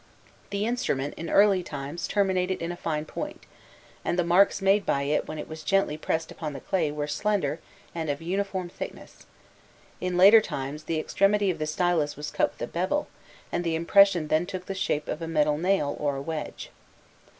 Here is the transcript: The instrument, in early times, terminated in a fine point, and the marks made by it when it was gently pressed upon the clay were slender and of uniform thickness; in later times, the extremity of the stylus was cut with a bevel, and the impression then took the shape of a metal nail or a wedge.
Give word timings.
The 0.49 0.65
instrument, 0.65 1.13
in 1.15 1.29
early 1.29 1.61
times, 1.61 2.07
terminated 2.07 2.59
in 2.59 2.71
a 2.71 2.75
fine 2.75 3.05
point, 3.05 3.43
and 4.03 4.17
the 4.17 4.23
marks 4.23 4.59
made 4.59 4.83
by 4.83 5.03
it 5.03 5.27
when 5.27 5.37
it 5.37 5.47
was 5.47 5.61
gently 5.61 5.95
pressed 5.95 6.31
upon 6.31 6.53
the 6.53 6.59
clay 6.59 6.89
were 6.89 7.05
slender 7.05 7.59
and 7.93 8.09
of 8.09 8.19
uniform 8.19 8.67
thickness; 8.67 9.27
in 9.99 10.17
later 10.17 10.41
times, 10.41 10.85
the 10.85 10.99
extremity 10.99 11.51
of 11.51 11.59
the 11.59 11.67
stylus 11.67 12.15
was 12.15 12.31
cut 12.31 12.53
with 12.53 12.61
a 12.63 12.65
bevel, 12.73 13.09
and 13.51 13.63
the 13.63 13.75
impression 13.75 14.27
then 14.29 14.47
took 14.47 14.65
the 14.65 14.73
shape 14.73 15.07
of 15.07 15.21
a 15.21 15.27
metal 15.27 15.59
nail 15.59 15.95
or 15.99 16.15
a 16.15 16.21
wedge. 16.23 16.71